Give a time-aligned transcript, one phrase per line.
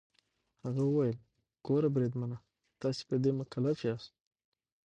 [0.63, 1.17] هغه وویل:
[1.65, 2.37] ګوره بریدمنه،
[2.81, 4.11] تاسي په دې مکلف یاست.